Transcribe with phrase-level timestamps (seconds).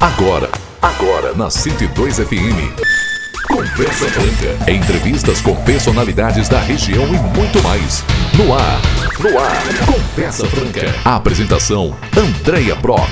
[0.00, 0.50] Agora,
[0.82, 2.70] agora na 102 FM.
[3.48, 4.70] Conversa Franca.
[4.70, 8.04] Entrevistas com personalidades da região e muito mais.
[8.36, 8.78] No ar,
[9.18, 9.62] no ar.
[9.86, 10.94] Conversa Franca.
[11.02, 13.08] A apresentação: Andréia Brock.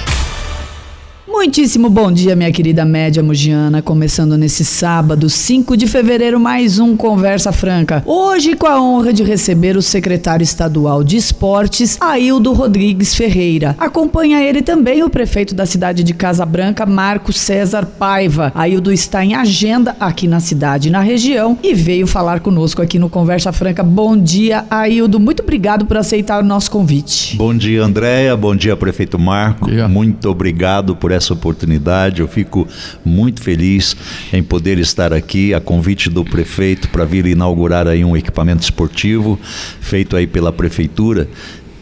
[1.36, 3.82] Muitíssimo bom dia, minha querida média mugiana.
[3.82, 8.04] Começando nesse sábado, 5 de fevereiro, mais um Conversa Franca.
[8.06, 13.74] Hoje, com a honra de receber o secretário estadual de Esportes, Aildo Rodrigues Ferreira.
[13.80, 18.52] Acompanha ele também o prefeito da cidade de Casa Branca, Marco César Paiva.
[18.54, 22.96] Aildo está em agenda aqui na cidade e na região e veio falar conosco aqui
[22.96, 23.82] no Conversa Franca.
[23.82, 25.18] Bom dia, Aildo.
[25.18, 27.36] Muito obrigado por aceitar o nosso convite.
[27.36, 28.36] Bom dia, Andréia.
[28.36, 29.68] Bom dia, prefeito Marco.
[29.90, 32.20] Muito obrigado por essa essa oportunidade.
[32.20, 32.68] Eu fico
[33.04, 33.96] muito feliz
[34.32, 39.38] em poder estar aqui a convite do prefeito para vir inaugurar aí um equipamento esportivo
[39.80, 41.28] feito aí pela prefeitura.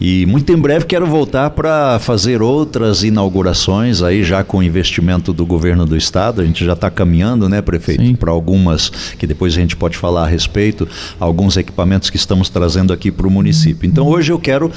[0.04, 5.46] E muito em breve quero voltar para fazer outras inaugurações aí já com investimento do
[5.46, 6.40] governo do estado.
[6.40, 10.24] A gente já está caminhando, né, prefeito, para algumas que depois a gente pode falar
[10.24, 10.88] a respeito,
[11.20, 13.86] alguns equipamentos que estamos trazendo aqui para o município.
[13.86, 14.72] Então hoje eu quero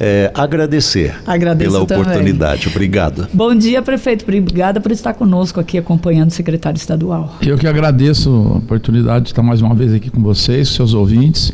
[0.00, 2.02] é, agradecer Agradeço pela também.
[2.02, 2.68] oportunidade.
[2.68, 3.26] Obrigado.
[3.32, 4.22] Bom dia, prefeito.
[4.22, 7.36] Obrigada por estar conosco aqui acompanhando o secretário estadual.
[7.42, 11.52] Eu que agradeço a oportunidade de estar mais uma vez aqui com vocês, seus ouvintes,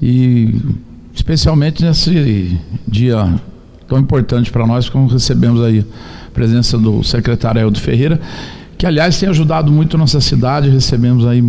[0.00, 0.54] e
[1.14, 3.34] especialmente nesse dia
[3.88, 8.20] tão importante para nós, como recebemos aí a presença do secretário Eldo Ferreira,
[8.78, 11.42] que aliás tem ajudado muito nossa cidade, recebemos aí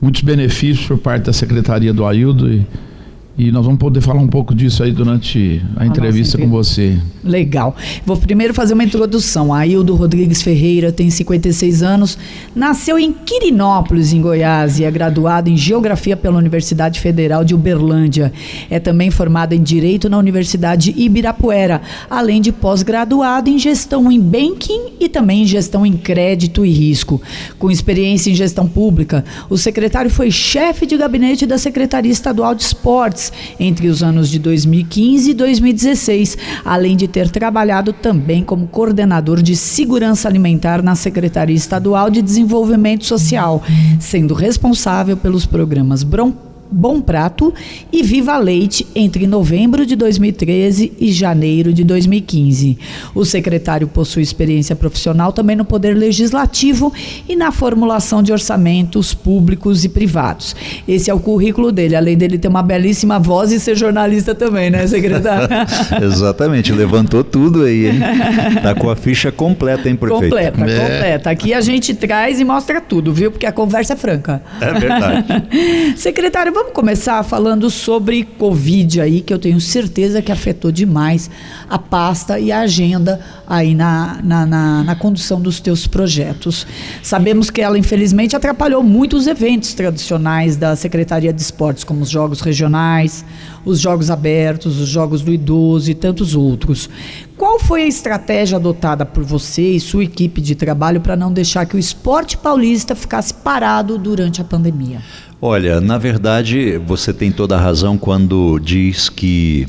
[0.00, 2.64] muitos benefícios por parte da secretaria do Aildo e
[3.38, 6.98] e nós vamos poder falar um pouco disso aí durante a, a entrevista com você.
[7.22, 7.76] Legal.
[8.04, 9.54] Vou primeiro fazer uma introdução.
[9.54, 12.18] Aildo Rodrigues Ferreira tem 56 anos,
[12.52, 18.32] nasceu em Quirinópolis, em Goiás, e é graduado em Geografia pela Universidade Federal de Uberlândia.
[18.68, 21.80] É também formado em Direito na Universidade Ibirapuera,
[22.10, 27.22] além de pós-graduado em Gestão em Banking e também em Gestão em Crédito e Risco.
[27.56, 32.62] Com experiência em gestão pública, o secretário foi chefe de gabinete da Secretaria Estadual de
[32.62, 33.27] Esportes
[33.58, 39.54] entre os anos de 2015 e 2016, além de ter trabalhado também como coordenador de
[39.56, 43.62] segurança alimentar na Secretaria Estadual de Desenvolvimento Social,
[44.00, 47.52] sendo responsável pelos programas Brom Bom Prato
[47.92, 52.78] e Viva Leite entre novembro de 2013 e janeiro de 2015.
[53.14, 56.92] O secretário possui experiência profissional também no Poder Legislativo
[57.28, 60.54] e na formulação de orçamentos públicos e privados.
[60.86, 64.70] Esse é o currículo dele, além dele ter uma belíssima voz e ser jornalista também,
[64.70, 65.48] né, secretário?
[66.02, 68.00] Exatamente, levantou tudo aí, hein?
[68.62, 70.22] Tá com a ficha completa, hein, prefeito?
[70.22, 70.66] Completa, é.
[70.66, 71.30] completa.
[71.30, 73.30] Aqui a gente traz e mostra tudo, viu?
[73.30, 74.42] Porque a conversa é franca.
[74.60, 75.26] É verdade.
[75.96, 81.30] secretário, vamos começar falando sobre Covid aí, que eu tenho certeza que afetou demais
[81.70, 86.66] a pasta e a agenda aí na, na, na, na condução dos teus projetos.
[87.00, 92.10] Sabemos que ela, infelizmente, atrapalhou muito os eventos tradicionais da Secretaria de Esportes, como os
[92.10, 93.24] Jogos Regionais,
[93.64, 96.90] os Jogos Abertos, os Jogos do Idoso e tantos outros.
[97.36, 101.66] Qual foi a estratégia adotada por você e sua equipe de trabalho para não deixar
[101.66, 105.00] que o esporte paulista ficasse parado durante a pandemia?
[105.40, 109.68] Olha, na verdade, você tem toda a razão quando diz que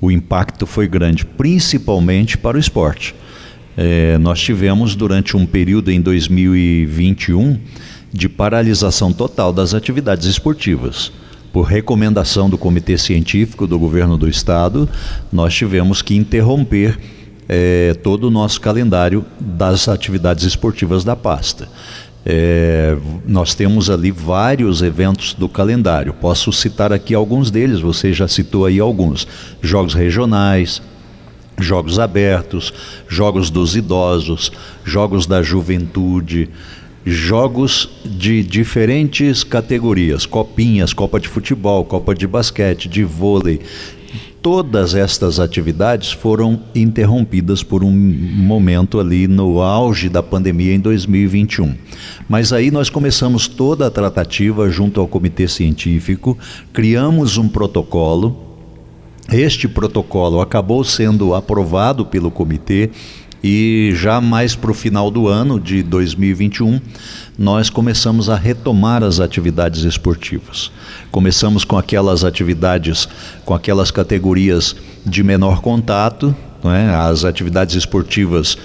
[0.00, 3.12] o impacto foi grande, principalmente para o esporte.
[3.76, 7.58] É, nós tivemos durante um período em 2021
[8.12, 11.10] de paralisação total das atividades esportivas.
[11.52, 14.88] Por recomendação do Comitê Científico do Governo do Estado,
[15.32, 16.96] nós tivemos que interromper
[17.48, 21.68] é, todo o nosso calendário das atividades esportivas da pasta.
[22.24, 26.12] É, nós temos ali vários eventos do calendário.
[26.12, 29.26] Posso citar aqui alguns deles, você já citou aí alguns:
[29.62, 30.82] jogos regionais,
[31.58, 32.72] jogos abertos,
[33.08, 34.52] jogos dos idosos,
[34.84, 36.50] jogos da juventude,
[37.06, 43.60] jogos de diferentes categorias: copinhas, Copa de Futebol, Copa de Basquete, de vôlei,
[44.42, 51.74] todas estas atividades foram interrompidas por um momento ali no auge da pandemia em 2021.
[52.28, 56.38] Mas aí nós começamos toda a tratativa junto ao comitê científico,
[56.72, 58.48] criamos um protocolo.
[59.30, 62.90] Este protocolo acabou sendo aprovado pelo comitê
[63.42, 66.80] e já mais para o final do ano de 2021,
[67.38, 70.70] nós começamos a retomar as atividades esportivas.
[71.10, 73.08] Começamos com aquelas atividades,
[73.44, 74.76] com aquelas categorias
[75.06, 76.94] de menor contato, é?
[76.94, 78.58] as atividades esportivas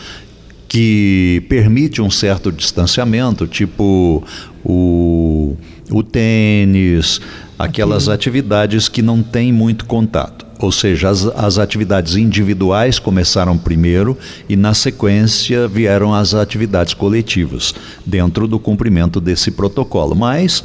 [0.68, 4.24] que permite um certo distanciamento, tipo
[4.64, 5.56] o,
[5.90, 7.22] o tênis,
[7.58, 10.45] aquelas atividades que não têm muito contato.
[10.66, 14.18] Ou seja, as, as atividades individuais começaram primeiro
[14.50, 17.74] e, na sequência, vieram as atividades coletivas,
[18.06, 20.16] dentro do cumprimento desse protocolo.
[20.16, 20.64] Mas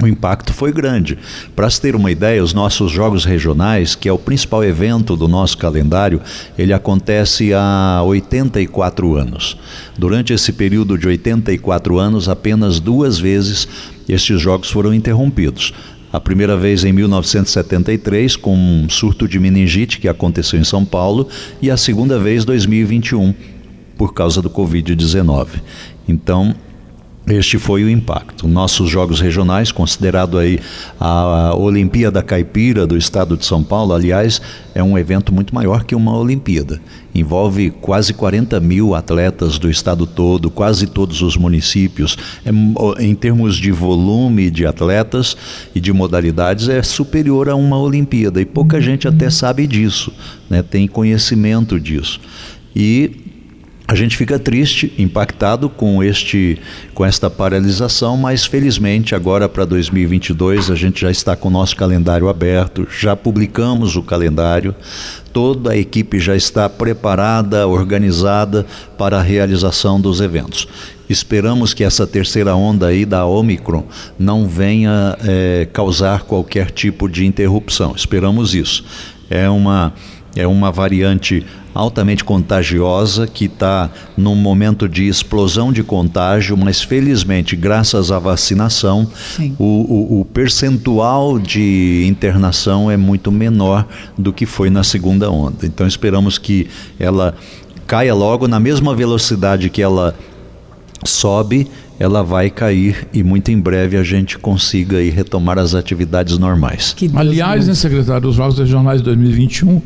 [0.00, 1.18] o impacto foi grande.
[1.56, 5.26] Para se ter uma ideia, os nossos Jogos Regionais, que é o principal evento do
[5.26, 6.20] nosso calendário,
[6.56, 9.58] ele acontece há 84 anos.
[9.98, 13.66] Durante esse período de 84 anos, apenas duas vezes
[14.08, 15.74] estes jogos foram interrompidos.
[16.12, 21.28] A primeira vez em 1973, com um surto de meningite que aconteceu em São Paulo,
[21.60, 23.34] e a segunda vez em 2021,
[23.96, 25.48] por causa do Covid-19.
[26.08, 26.54] Então,
[27.30, 28.48] este foi o impacto.
[28.48, 30.58] Nossos jogos regionais, considerado aí
[30.98, 34.40] a Olimpíada Caipira do estado de São Paulo, aliás,
[34.74, 36.80] é um evento muito maior que uma Olimpíada.
[37.14, 42.16] Envolve quase 40 mil atletas do estado todo, quase todos os municípios.
[42.44, 45.36] É, em termos de volume de atletas
[45.74, 48.40] e de modalidades, é superior a uma Olimpíada.
[48.40, 50.12] E pouca gente até sabe disso,
[50.48, 50.62] né?
[50.62, 52.20] tem conhecimento disso.
[52.74, 53.27] E
[53.90, 56.58] a gente fica triste, impactado com este
[56.92, 61.74] com esta paralisação, mas felizmente agora para 2022 a gente já está com o nosso
[61.74, 64.74] calendário aberto, já publicamos o calendário,
[65.32, 68.66] toda a equipe já está preparada, organizada
[68.98, 70.68] para a realização dos eventos.
[71.08, 73.86] Esperamos que essa terceira onda aí da Omicron
[74.18, 77.94] não venha é, causar qualquer tipo de interrupção.
[77.96, 78.84] Esperamos isso.
[79.30, 79.94] É uma
[80.38, 81.44] é uma variante
[81.74, 89.10] altamente contagiosa que está num momento de explosão de contágio, mas felizmente, graças à vacinação,
[89.58, 93.86] o, o, o, percentual de internação é muito menor
[94.16, 95.66] do que foi na segunda onda.
[95.66, 96.68] Então esperamos que
[97.00, 97.34] ela
[97.84, 100.14] caia logo na mesma velocidade que ela
[101.04, 101.68] sobe
[101.98, 106.94] ela vai cair e muito em breve a gente consiga aí retomar as atividades normais.
[107.12, 109.82] Aliás, né, secretário, os Jogos Regionais 2021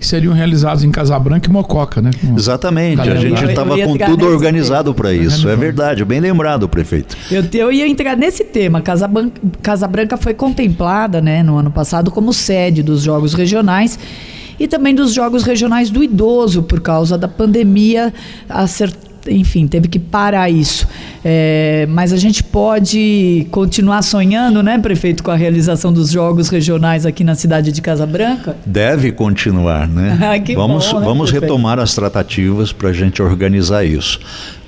[0.00, 2.10] que seriam realizados em Casabranca e Mococa, né?
[2.18, 7.14] Com Exatamente, a gente estava com tudo organizado para isso, é verdade, bem lembrado, prefeito.
[7.30, 12.32] Eu, eu ia entrar nesse tema, Casabranca, Casabranca foi contemplada né, no ano passado como
[12.32, 13.98] sede dos Jogos Regionais
[14.58, 18.12] e também dos Jogos Regionais do Idoso, por causa da pandemia
[18.48, 20.86] acertada enfim, teve que parar isso.
[21.24, 27.04] É, mas a gente pode continuar sonhando, né, prefeito, com a realização dos jogos regionais
[27.04, 28.56] aqui na cidade de Casa Branca?
[28.64, 30.18] Deve continuar, né?
[30.54, 34.20] vamos bom, né, vamos retomar as tratativas para a gente organizar isso.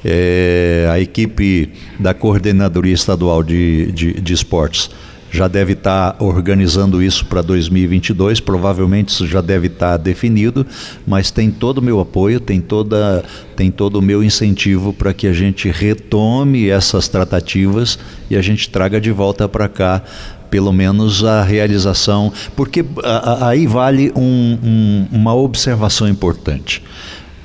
[0.04, 4.90] É, a equipe da Coordenadoria Estadual de, de, de Esportes
[5.32, 10.66] já deve estar tá organizando isso para 2022, provavelmente isso já deve estar tá definido,
[11.06, 13.24] mas tem todo o meu apoio, tem, toda,
[13.56, 17.98] tem todo o meu incentivo para que a gente retome essas tratativas
[18.30, 20.02] e a gente traga de volta para cá
[20.50, 26.82] pelo menos a realização, porque a, a, aí vale um, um, uma observação importante.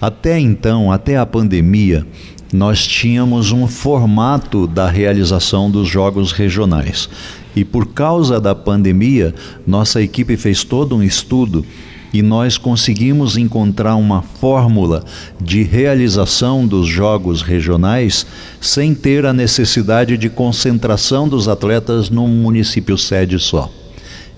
[0.02, 2.06] Até então, até a pandemia,
[2.52, 7.10] nós tínhamos um formato da realização dos jogos regionais.
[7.58, 9.34] E por causa da pandemia,
[9.66, 11.66] nossa equipe fez todo um estudo
[12.14, 15.04] e nós conseguimos encontrar uma fórmula
[15.42, 18.28] de realização dos jogos regionais
[18.62, 23.72] sem ter a necessidade de concentração dos atletas num município sede só.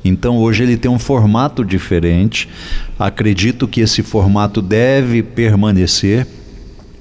[0.01, 2.47] Então hoje ele tem um formato diferente.
[2.97, 6.25] Acredito que esse formato deve permanecer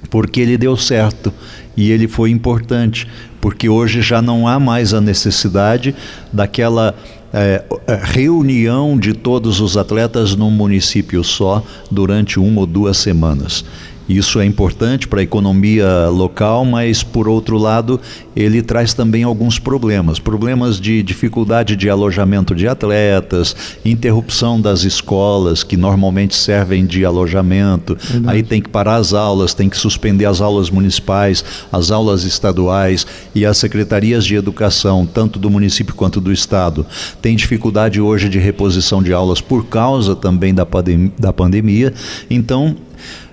[0.09, 1.31] porque ele deu certo
[1.77, 3.07] e ele foi importante,
[3.41, 5.95] porque hoje já não há mais a necessidade
[6.31, 6.95] daquela
[7.31, 13.63] é, é, reunião de todos os atletas num município só durante uma ou duas semanas.
[14.09, 18.01] Isso é importante para a economia local, mas por outro lado,
[18.35, 25.61] ele traz também alguns problemas, problemas de dificuldade de alojamento de atletas, interrupção das escolas
[25.61, 27.95] que normalmente servem de alojamento.
[27.99, 28.35] Verdade.
[28.35, 33.05] Aí tem que parar as aulas, tem que suspender as aulas municipais, as aulas estaduais
[33.35, 36.83] e as secretarias de educação, tanto do município quanto do estado,
[37.21, 41.93] tem dificuldade hoje de reposição de aulas por causa também da, pandem da pandemia.
[42.29, 42.75] Então,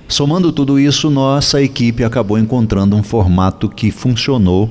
[0.09, 4.71] Somando tudo isso, nossa equipe acabou encontrando um formato que funcionou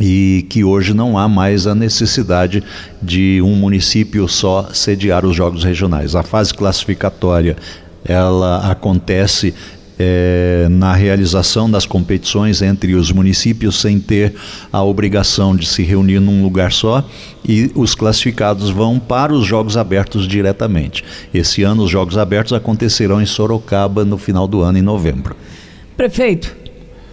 [0.00, 2.62] e que hoje não há mais a necessidade
[3.02, 6.14] de um município só sediar os jogos regionais.
[6.14, 7.56] A fase classificatória
[8.04, 9.54] ela acontece
[9.98, 14.34] é, na realização das competições entre os municípios sem ter
[14.72, 17.04] a obrigação de se reunir num lugar só
[17.46, 21.04] e os classificados vão para os Jogos Abertos diretamente.
[21.32, 25.36] Esse ano os Jogos Abertos acontecerão em Sorocaba no final do ano, em novembro.
[25.96, 26.63] Prefeito,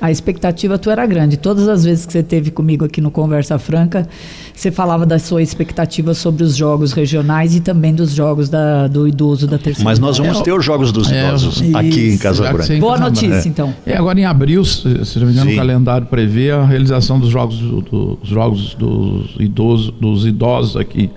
[0.01, 1.37] a expectativa tua era grande.
[1.37, 4.07] Todas as vezes que você teve comigo aqui no Conversa Franca,
[4.53, 9.07] você falava da sua expectativa sobre os jogos regionais e também dos jogos da, do
[9.07, 9.87] idoso da terceira.
[9.87, 11.77] Mas nós vamos ter os jogos dos É, idosos isso.
[11.77, 12.75] aqui em Casa Branca.
[12.79, 13.71] Boa notícia, então.
[13.85, 15.55] É, agora em abril, se, se não me engano, Sim.
[15.55, 17.81] o calendário prevê a realização dos jogos, do-
[18.15, 21.11] dos jogos dos idosos, dos idosos aqui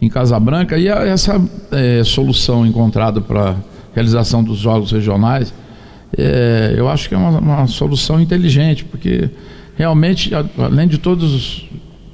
[0.00, 1.40] em Casa Branca e a- essa
[1.72, 3.54] é, solução encontrada para a
[3.92, 5.52] realização dos jogos regionais,
[6.16, 9.30] é, eu acho que é uma, uma solução inteligente, porque
[9.76, 11.68] realmente, além de todos os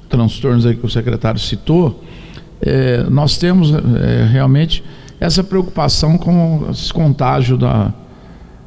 [0.09, 2.03] transtornos que o secretário citou,
[2.61, 4.83] é, nós temos é, realmente
[5.19, 7.93] essa preocupação com esse contágio da,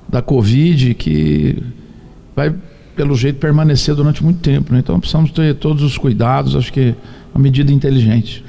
[0.09, 1.63] da Covid que
[2.35, 2.55] vai,
[2.97, 4.73] pelo jeito, permanecer durante muito tempo.
[4.73, 4.79] né?
[4.79, 6.95] Então precisamos ter todos os cuidados, acho que é
[7.35, 8.45] uma medida inteligente.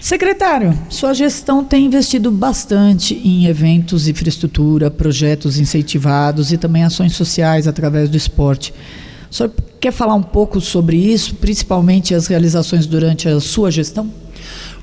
[0.00, 7.66] Secretário, sua gestão tem investido bastante em eventos, infraestrutura, projetos incentivados e também ações sociais
[7.66, 8.72] através do esporte.
[9.30, 14.10] O senhor quer falar um pouco sobre isso, principalmente as realizações durante a sua gestão?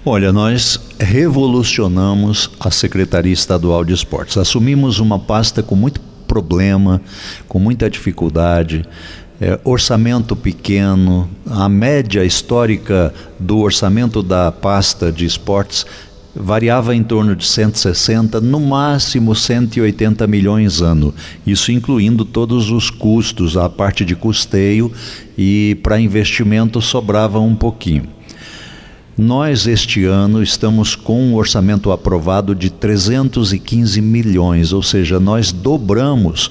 [0.06, 4.38] Olha, nós revolucionamos a Secretaria Estadual de Esportes.
[4.38, 7.02] Assumimos uma pasta com muito problema,
[7.48, 8.84] com muita dificuldade,
[9.44, 15.86] é, orçamento pequeno, a média histórica do orçamento da pasta de esportes
[16.34, 21.14] variava em torno de 160, no máximo 180 milhões ano.
[21.46, 24.90] Isso incluindo todos os custos, a parte de custeio
[25.38, 28.08] e para investimento sobrava um pouquinho.
[29.18, 36.50] Nós, este ano, estamos com um orçamento aprovado de 315 milhões, ou seja, nós dobramos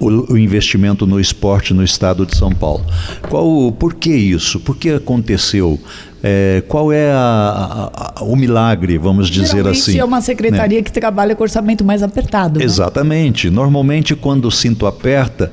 [0.00, 2.84] o, investimento no esporte no estado de São Paulo.
[3.28, 4.58] Qual, por que isso?
[4.60, 5.78] Por que aconteceu?
[6.22, 9.98] É, qual é a- a- a- o milagre, vamos dizer Geralmente assim?
[9.98, 12.58] é uma secretaria que trabalha com orçamento mais apertado.
[12.58, 12.64] né?
[12.64, 13.50] Exatamente.
[13.50, 15.52] Normalmente, quando o cinto aperta,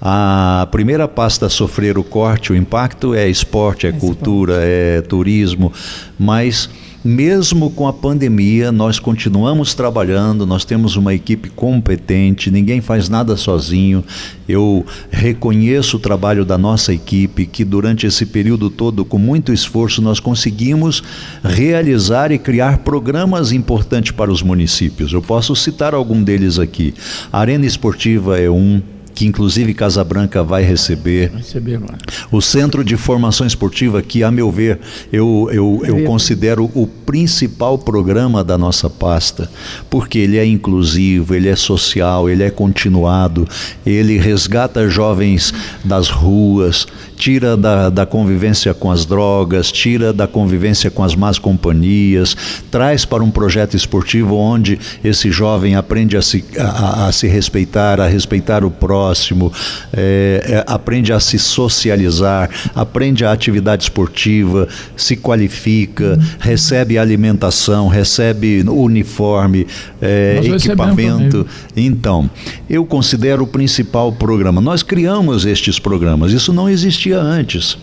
[0.00, 5.72] a primeira pasta a sofrer o corte, o impacto é esporte, é cultura, é turismo,
[6.18, 6.68] mas
[7.04, 13.36] mesmo com a pandemia, nós continuamos trabalhando, nós temos uma equipe competente, ninguém faz nada
[13.36, 14.04] sozinho.
[14.48, 20.00] Eu reconheço o trabalho da nossa equipe, que durante esse período todo, com muito esforço,
[20.00, 21.02] nós conseguimos
[21.42, 25.12] realizar e criar programas importantes para os municípios.
[25.12, 26.94] Eu posso citar algum deles aqui.
[27.32, 28.80] A Arena Esportiva é um.
[29.22, 31.30] Que inclusive Casa Branca vai receber.
[31.32, 31.96] Receber agora.
[32.32, 34.80] O Centro de Formação Esportiva, que, a meu ver,
[35.12, 39.48] eu, eu, eu considero o principal programa da nossa pasta,
[39.88, 43.46] porque ele é inclusivo, ele é social, ele é continuado,
[43.86, 46.88] ele resgata jovens das ruas,
[47.22, 52.36] tira da, da convivência com as drogas, tira da convivência com as más companhias,
[52.68, 58.00] traz para um projeto esportivo onde esse jovem aprende a se, a- a, se respeitar,
[58.00, 59.52] a respeitar o próximo,
[59.92, 68.64] é, é, aprende a se socializar, aprende a atividade esportiva, se qualifica, recebe alimentação, recebe
[68.68, 69.64] uniforme,
[70.00, 71.46] é, equipamento.
[71.76, 72.28] Então,
[72.68, 74.60] eu considero o principal programa.
[74.60, 77.76] Nós criamos estes programas, isso não existia antes.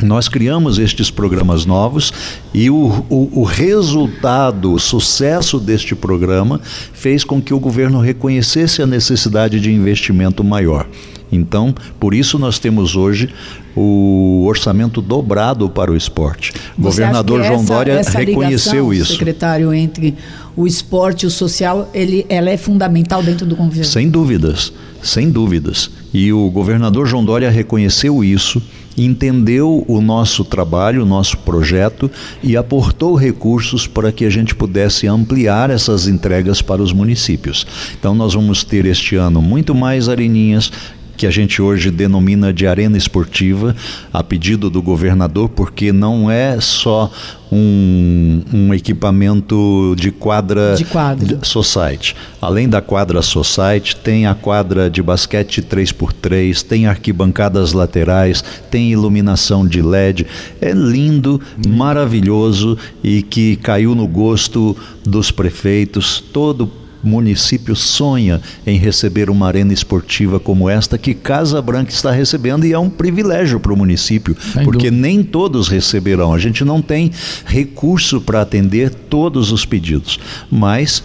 [0.00, 2.12] Nós criamos estes programas novos
[2.52, 6.60] e o, o, o resultado, o sucesso deste programa
[6.92, 10.88] fez com que o governo reconhecesse a necessidade de investimento maior.
[11.30, 13.30] Então, por isso nós temos hoje
[13.76, 16.52] o orçamento dobrado para o esporte.
[16.76, 19.12] O governador que João essa- Dória essa reconheceu ligação, isso.
[19.12, 20.14] Secretário, entre
[20.56, 23.84] o esporte e o social, ele, ela é fundamental dentro do governo.
[23.84, 25.90] Sem dúvidas, sem dúvidas.
[26.12, 28.62] E o governador João Dória reconheceu isso,
[28.96, 32.10] entendeu o nosso trabalho, o nosso projeto
[32.42, 37.66] e aportou recursos para que a gente pudesse ampliar essas entregas para os municípios.
[37.98, 40.70] Então nós vamos ter este ano muito mais areninhas
[41.16, 43.74] que a gente hoje denomina de arena esportiva,
[44.12, 47.10] a pedido do governador, porque não é só
[47.52, 51.38] um, um equipamento de quadra, De quadra.
[51.42, 52.16] Society.
[52.40, 59.66] Além da quadra Society, tem a quadra de basquete 3x3, tem arquibancadas laterais, tem iluminação
[59.66, 60.26] de LED.
[60.60, 66.24] É lindo, maravilhoso e que caiu no gosto dos prefeitos.
[66.32, 72.64] Todo município sonha em receber uma arena esportiva como esta que Casa Branca está recebendo
[72.66, 75.08] e é um privilégio para o município, Sem porque dúvida.
[75.08, 76.32] nem todos receberão.
[76.32, 77.10] A gente não tem
[77.44, 80.18] recurso para atender todos os pedidos,
[80.50, 81.02] mas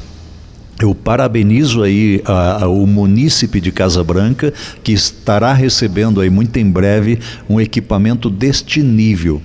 [0.79, 6.57] eu parabenizo aí a- a- o munícipe de Casa Branca que estará recebendo aí muito
[6.57, 7.17] em breve
[7.49, 9.41] um equipamento deste nível.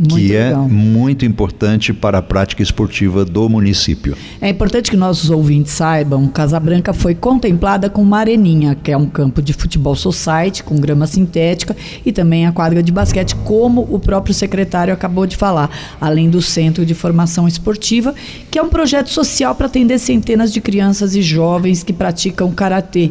[0.00, 0.64] Muito que é legal.
[0.64, 4.16] é muito importante para a prática esportiva do município.
[4.40, 8.96] É importante que nossos ouvintes saibam, Casa Branca foi contemplada com uma areninha, que é
[8.96, 13.86] um campo de futebol society com grama sintética e também a quadra de basquete, como
[13.90, 15.68] o próprio secretário acabou de falar,
[16.00, 18.14] além do Centro de Formação Esportiva,
[18.50, 23.10] que é um projeto social para atender centenas de crianças e jovens que praticam karatê.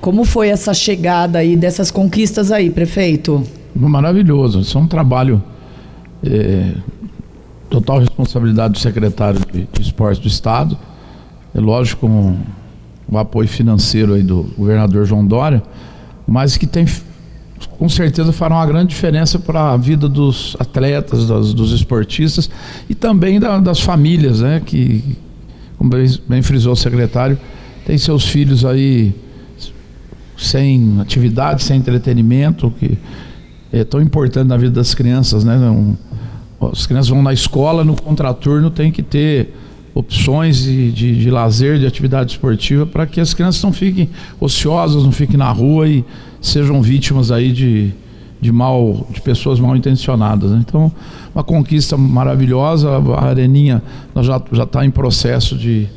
[0.00, 3.44] Como foi essa chegada aí dessas conquistas aí, prefeito?
[3.74, 5.42] Maravilhoso, isso é um trabalho
[6.24, 6.74] é,
[7.68, 10.76] total responsabilidade do secretário de, de Esportes do Estado,
[11.54, 12.36] é lógico com
[13.08, 15.62] o apoio financeiro aí do governador João Dória,
[16.26, 16.86] mas que tem
[17.78, 22.50] com certeza fará uma grande diferença para a vida dos atletas, das, dos esportistas
[22.88, 24.60] e também da, das famílias, né?
[24.64, 25.16] Que,
[25.76, 27.38] como bem, bem frisou o secretário,
[27.86, 29.14] tem seus filhos aí
[30.36, 32.98] sem atividade, sem entretenimento, que
[33.72, 35.56] é tão importante na vida das crianças, né?
[35.56, 35.96] Um,
[36.60, 39.54] as crianças vão na escola, no contraturno tem que ter
[39.94, 45.04] opções de, de, de lazer, de atividade esportiva, para que as crianças não fiquem ociosas,
[45.04, 46.04] não fiquem na rua e
[46.40, 47.92] sejam vítimas aí de,
[48.40, 50.50] de mal, de pessoas mal intencionadas.
[50.50, 50.64] Né?
[50.66, 50.90] Então,
[51.34, 52.90] uma conquista maravilhosa.
[52.90, 53.82] A Areninha
[54.14, 55.88] nós já já está em processo de,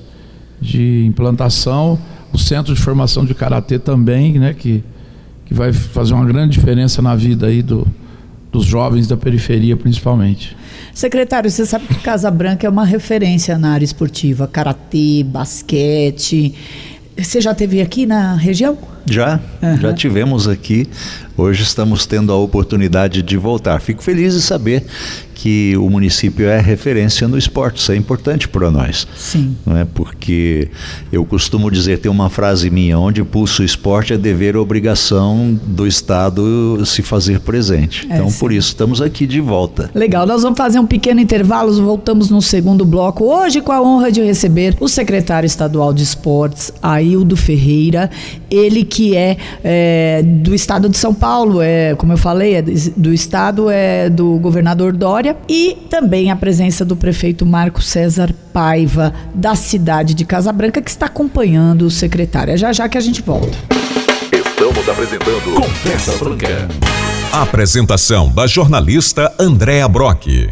[0.61, 1.97] de implantação.
[2.31, 4.53] O centro de formação de karatê também, né?
[4.53, 4.83] Que,
[5.45, 7.87] que vai fazer uma grande diferença na vida aí do,
[8.57, 10.57] dos jovens da periferia, principalmente.
[10.93, 16.55] Secretário, você sabe que Casa Branca é uma referência na área esportiva, karatê, basquete.
[17.15, 18.75] Você já teve aqui na região?
[19.09, 19.77] Já, uhum.
[19.77, 20.87] já tivemos aqui.
[21.37, 23.79] Hoje estamos tendo a oportunidade de voltar.
[23.79, 24.83] Fico feliz de saber
[25.35, 27.79] que o município é referência no esporte.
[27.79, 29.07] Isso é importante para nós.
[29.15, 29.55] Sim.
[29.63, 29.85] Não é?
[29.85, 30.67] Porque
[31.11, 35.85] eu costumo dizer, tem uma frase minha, onde pulsa o esporte é dever obrigação do
[35.85, 38.07] Estado se fazer presente.
[38.09, 38.39] É, então, sim.
[38.39, 39.91] por isso, estamos aqui de volta.
[39.93, 43.25] Legal, nós vamos fazer um pequeno intervalo, voltamos no segundo bloco.
[43.25, 48.09] Hoje, com a honra de receber o secretário estadual de esportes, Aildo Ferreira,
[48.49, 53.13] ele que é, é do estado de São Paulo, é, como eu falei, é do
[53.13, 59.55] estado é do governador Dória e também a presença do prefeito Marco César Paiva, da
[59.55, 62.53] cidade de Casa Branca, que está acompanhando o secretário.
[62.53, 63.57] É já já que a gente volta.
[64.31, 66.67] Estamos apresentando Conversa Franca.
[67.31, 70.49] Apresentação da jornalista Andréa Brock.